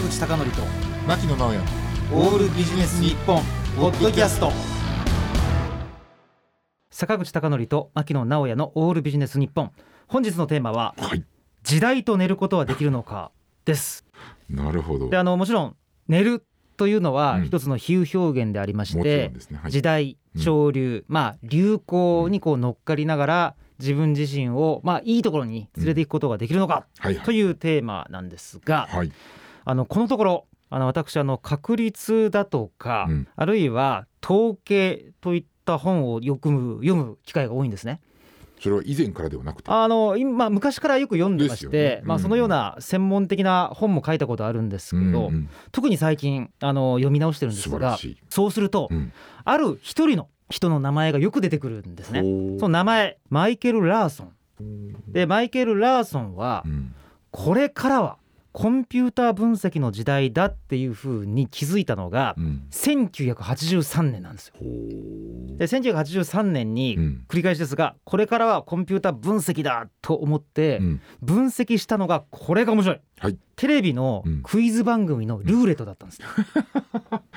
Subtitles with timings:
[0.00, 0.62] 坂口孝則と
[1.06, 1.58] 牧野直哉。
[2.12, 3.42] オールビジネス日本
[3.76, 4.50] ポッドキャスト。
[6.90, 9.72] 坂口孝則と牧野直哉のオールビジネス日本。
[10.06, 11.24] 本日のテーマははい。
[11.64, 13.30] 時代と寝ることはできるのか
[13.66, 14.06] です。
[14.48, 15.10] なるほど。
[15.10, 15.76] であのもちろん
[16.08, 16.46] 寝る
[16.78, 17.44] というのはうん。
[17.44, 19.58] 一つの比喩表現でありましてん、ですね。
[19.62, 19.70] はい。
[19.70, 20.40] 時代うん。
[20.40, 27.24] 潮流、まあ流行にこう乗っかりながら自分自身をまあいいところに連れていくことができるのかはいはい。
[27.24, 29.12] というテーマなんですが、はい
[29.64, 33.28] あのこのところあの私あの確率だとか、うん。
[33.34, 38.00] あるいは統計といった本をよく読む機会が多いんですね。
[38.60, 39.70] それは以前からではなくて？
[39.70, 42.02] あの今まあ昔からよく読んでまして、ですよね。
[42.04, 49.12] まあ、うんそのような専門的な本も書いたことあるんですけど、うんうん特に最近あの読み直してるんですがそうすると、うん。
[49.44, 52.20] ある一人の人の名前がよく出てくるんですね。
[52.58, 54.32] その名前マイケル・ラーソン。
[55.08, 56.94] でマイケル・ラーソンはうん。
[57.32, 58.18] これからは
[58.52, 62.62] コンピューター分析の時代だっていうふうに気づいたのがうん。
[62.70, 64.54] 1983年なんですよ。
[64.60, 67.24] で1983年にうん。
[67.28, 71.00] 繰り返しですがこれからはコンピューター分析だと思ってうん。
[71.22, 73.00] 分析したのがこれが面白い。
[73.18, 73.38] はい。
[73.56, 74.42] テレビのうん。
[74.42, 76.28] クイズ番組のルーレットだったんですよ。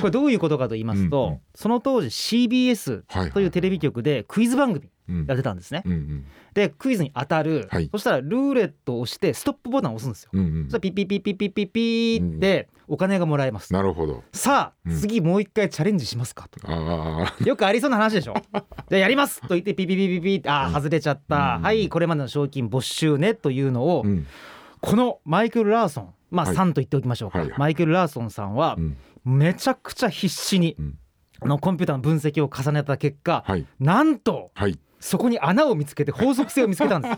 [0.00, 5.82] これどういうことかと言いますと、うんうんその当時 CBS はいというテレビ局でクイズ番組うんやってたんですね。
[5.84, 10.30] うんうんでクイズに当たる、はいそしたらルーレットを押してストップボタンを押すんですよ。
[10.32, 13.72] うんうんそしたらピッピッピッピッピッピッピーってお金がもらえます。
[13.72, 16.60] なるほどさあ、うん次もう一回チャレンジしますかと。
[16.70, 18.34] ああよくありそうな話でしょ。
[18.88, 24.26] でやりますと言ってピピピピピってあー外れちゃった、うんはいこれまでの賞金没収ねというのを、うん
[24.80, 30.98] このマイケル・ラーソンまあはいさんと言っておきましょうか、はいはいマイケル・ラーソンさんはうんめちゃくちゃ必死にうん
[31.40, 37.08] あのコンピューターの分析を重ねた結果、はいなんとはいそこに穴を見つけて法則性を見つけたんで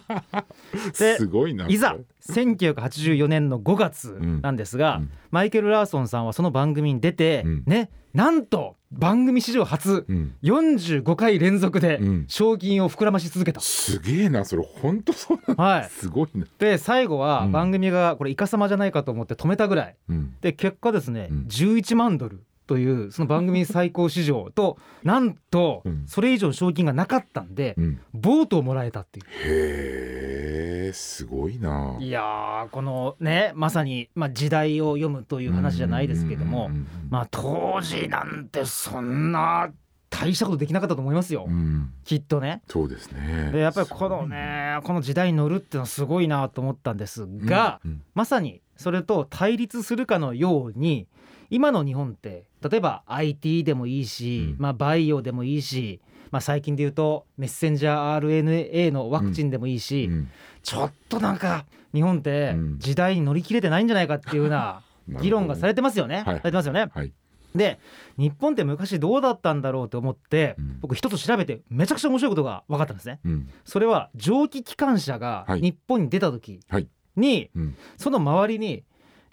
[0.93, 0.99] す。
[1.05, 1.97] ですごいないざ
[2.29, 5.11] 1984年の5月なんですが、うん。
[5.31, 7.63] マイケル・ラーソンさんはその番組に出て、うん。
[7.65, 10.35] ねなんと番組史上初うん。
[10.43, 12.25] 45回連続でうん。
[12.27, 13.61] 賞金を膨らまし続けた。
[13.61, 14.65] すげえなそれ。
[14.83, 16.45] 本当そうなのはい、すごいな。
[16.59, 17.53] で最後はうん。
[17.53, 19.97] 番組がこれイカサマじゃないかと思って止めたぐらい。
[20.09, 20.35] うん。
[20.41, 21.47] で結果ですね、うん。
[21.49, 26.05] 11万ドルというその番組最高市場となんとうん。
[26.07, 28.01] それ以上賞金がなかったんでうん。
[28.13, 29.27] ボートをもらえたっていう。
[29.45, 31.97] へえすごいな。
[32.01, 39.71] いやーこのねまさに、まあ、時代を読むという話じゃないですけども、うんうんうんまあ当時なんてそんな
[40.09, 41.93] 大したことできなかったと思いますよ、うん。
[42.05, 42.63] きっとね。
[42.69, 43.51] そうですね。
[43.53, 48.03] でやっぱりこのねこの時代に乗るっていうのはすごいなと思ったんですが、うん。
[48.15, 51.07] まさにそれと対立するかのように
[51.51, 54.63] 今の日本って例えば IT でもいいし、うん。
[54.63, 56.01] まあ、バイオでもいいし、
[56.31, 60.29] まあ、最近で言うとメッセンジャー RNA のワクチンでもいいし、うん。
[60.63, 62.79] ちょっとなんか日本ってうん。
[62.79, 64.83] 時代に乗り切れてないんじゃないかっていうような
[65.23, 66.17] 議論がされてますよね。
[66.17, 66.25] はい。
[66.25, 66.89] されてますよね。
[66.93, 67.13] はい。
[67.55, 67.79] で
[68.19, 70.79] 日本って昔どうだったんだろうと思って、うん。
[70.81, 73.21] 僕一つ調べてめちゃくちゃ面白いことが分かったんですね。
[73.25, 73.49] うん。
[73.65, 75.61] それは蒸気機関車がはい。
[75.61, 77.77] 日本に出た時はいに、うん。
[77.97, 78.85] その周りに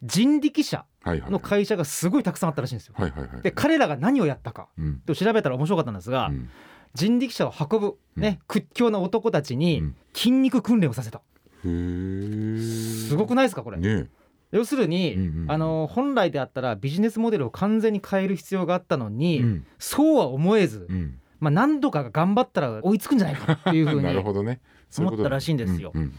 [0.03, 2.95] 人力車の会社がすごいたくさんあったらしいんですよ。
[3.41, 4.99] で彼らが何をやったかうん。
[5.05, 6.49] と調べたら面白かったんですが、うん。
[6.94, 9.95] 人力車を運ぶ、ね屈強な男たちにうん。
[10.13, 11.21] 筋肉訓練をさせた。
[11.63, 13.77] すごくないですかこれ。
[13.77, 14.09] ね
[14.51, 15.51] 要するに、うんうんうん。
[15.51, 19.65] あの本来であったらビジネスモデルを完全に変える必要があったのに、うん。
[19.79, 24.62] そうは思えず、うんまあ、何度か頑張ったら追いつくんじゃないかっていうふう なるにほどね。
[24.98, 25.92] 思ったらしいんですよ。
[25.94, 26.14] うんうん。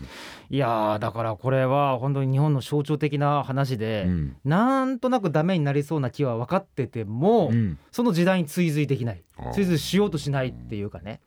[0.51, 4.37] いやーだからこれは本当に日本の象徴的な話で、うん。
[4.45, 7.79] なんとなくダメになりそうな気は分かってても、うん。
[7.91, 9.23] その時代に追随できない。
[9.55, 11.21] 追随しようとしないっていうかね。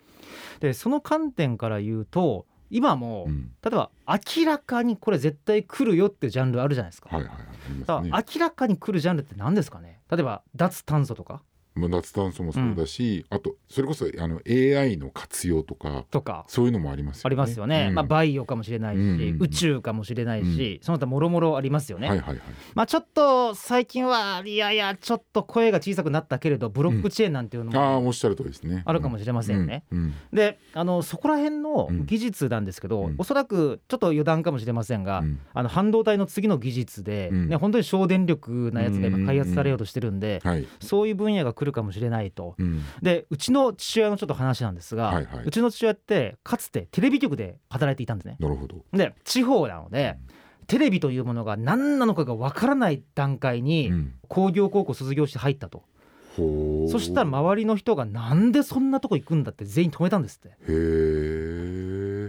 [0.59, 3.51] でその観点から言うと今も、うん。
[3.63, 7.09] 例えば明らかにこれ絶対来るよっていうジャンルあるじゃないですか。
[7.15, 7.45] はいはいはい。
[7.45, 8.11] ありだますね。
[8.11, 10.01] から明らかに来るジャンルって何ですかね。
[10.11, 11.41] 例えば脱炭素とか
[11.77, 16.45] まあ脱炭素もそうだしあとそれこそあの AI の活用とかとか。
[16.47, 17.21] そういうのもありますよね。
[17.25, 17.95] ありますよね、うん。
[17.95, 19.37] まあ、バイオかもしれないし、うんうんうん。
[19.41, 22.41] 宇宙かもしれないし、その他もろもろありますよね、はいはいはい。
[22.73, 28.83] まあちょっと最近はいやいやちょっと声が小さくなったけれどブロックチェーンなんていうのもああおっしゃる通りですね。
[28.85, 29.83] あるかもしれませんね。
[29.91, 29.97] うん。
[29.97, 30.13] うん。
[30.33, 32.05] であのそこら辺のうん。
[32.05, 33.15] 技術なんですけど、うん。
[33.17, 35.39] おそらくちょっと余談かもしれませんが、うん。
[35.53, 37.49] あの半導体の次の技術で、うん。
[37.49, 40.67] ね、本当に省電力なやつが今開発されようとしてるんで、はい。
[40.79, 42.55] そういう分野が来るかもしれないと。
[42.57, 42.83] うん。
[43.01, 45.43] でうちの父親のちょっと話なんですが、はいはい。
[45.45, 48.37] うちの父親ってかつてテレビ局で働いていたんですね。
[48.39, 48.83] なるほど。
[48.93, 50.17] で地方なので
[50.67, 54.13] テレビというものが何なのかがわからない段階にうん。
[54.27, 55.83] 工業高校卒業して入ったと、
[56.35, 60.71] そしたら周りの人がなんでそんなとこ行くんだって全員止めたんですって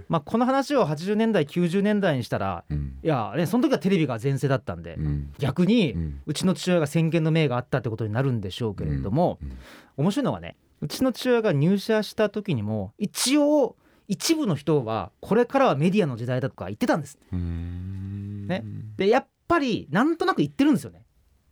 [0.09, 2.99] まあ、この話を80年代90年代にしたらうん。
[3.03, 5.33] いや、ね、その時はテレビが全盛だったんで、うん。
[5.39, 5.95] 逆に
[6.27, 9.59] うちの父親が先見の明があったってことになるんでしょうけれども、うん。
[9.99, 13.77] 面白いのがねうちの父親が入社した時にも一応
[14.07, 17.19] 一部の人はこれからはメディアの時代だとか言ってたんです。
[17.33, 18.47] うん。
[18.47, 18.65] ね。
[18.97, 21.03] でやっぱりなんとなく言ってるんですよね。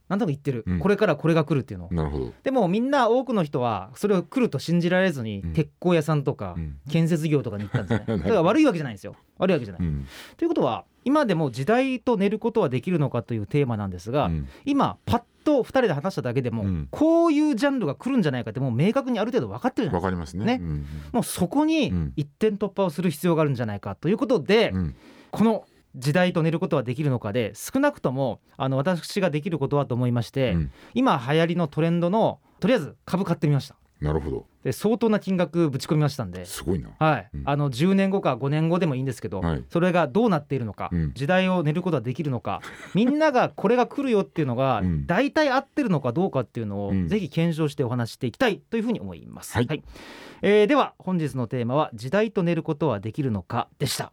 [0.08, 0.78] なんとなく言ってる、うん。
[0.78, 1.92] これからこれが来るっていうのを。
[1.92, 6.76] なるほど、でもみんな多くの人はそれを来ると信じられずにうん鉄工屋さんとかうん。
[6.88, 8.18] 建設業とかに行ったんですね。
[8.18, 9.16] だから悪いわけじゃないんですよ。
[9.38, 9.86] 悪いわけじゃない。
[9.86, 10.06] うん。
[10.36, 14.48] ということは今でも時代と寝ることはできるのかというテーマなんですが、うん。
[14.64, 16.88] 今パッと2人で話しただけでも、うん。
[16.90, 20.44] こういうジャンルが来るんじゃないかってもう明確にある程度分かってるじゃないわかりますね。
[20.44, 20.58] ね。
[20.60, 20.86] うん。
[21.12, 22.12] もうそこにうん。
[22.16, 24.94] 一点突破をする必要があるんじゃないかということで、うん。
[25.30, 25.64] この
[25.96, 30.72] 時代と寝ることはできるのかで少なくともあの私ができることはと思いまして、うん。
[30.94, 33.76] 今流行りのトレンドのとりあえず株買ってみました。
[34.00, 34.46] なるほど。
[34.62, 36.44] で相当な金額ぶち込みましたんで。
[36.44, 36.90] すごいな。
[36.98, 37.42] はい、うん。
[37.46, 39.64] あの10年後か5年後でもいいんですけど、はい。
[39.70, 41.12] それがどうなっているのか、うん。
[41.14, 42.60] 時代を寝ることはできるのか
[42.94, 45.06] みんながこれが来るよっていうのがうん。
[45.06, 47.08] 大体合ってるのかどうかっていうのを、うん。
[47.08, 49.82] ぜひ検証してお話ししていきたいというふうに思います、はい。
[50.42, 54.12] えーでは本日のテーマは「時代と寝ることはできるのか」でした